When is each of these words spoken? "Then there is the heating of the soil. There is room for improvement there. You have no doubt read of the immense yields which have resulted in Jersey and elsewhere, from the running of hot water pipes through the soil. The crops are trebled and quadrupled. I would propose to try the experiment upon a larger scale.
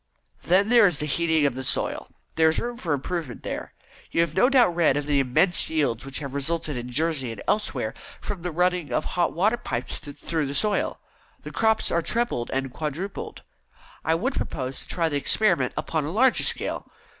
"Then 0.41 0.69
there 0.69 0.87
is 0.87 0.97
the 0.97 1.05
heating 1.05 1.45
of 1.45 1.53
the 1.53 1.63
soil. 1.63 2.09
There 2.33 2.49
is 2.49 2.57
room 2.59 2.77
for 2.77 2.91
improvement 2.91 3.43
there. 3.43 3.75
You 4.09 4.21
have 4.21 4.33
no 4.33 4.49
doubt 4.49 4.75
read 4.75 4.97
of 4.97 5.05
the 5.05 5.19
immense 5.19 5.69
yields 5.69 6.03
which 6.03 6.17
have 6.17 6.33
resulted 6.33 6.75
in 6.75 6.89
Jersey 6.89 7.31
and 7.31 7.39
elsewhere, 7.47 7.93
from 8.19 8.41
the 8.41 8.49
running 8.49 8.91
of 8.91 9.05
hot 9.05 9.33
water 9.33 9.57
pipes 9.57 9.99
through 9.99 10.47
the 10.47 10.55
soil. 10.55 10.99
The 11.43 11.51
crops 11.51 11.91
are 11.91 12.01
trebled 12.01 12.49
and 12.51 12.73
quadrupled. 12.73 13.43
I 14.03 14.15
would 14.15 14.33
propose 14.33 14.79
to 14.79 14.87
try 14.87 15.07
the 15.07 15.17
experiment 15.17 15.73
upon 15.77 16.03
a 16.05 16.11
larger 16.11 16.45
scale. 16.45 16.89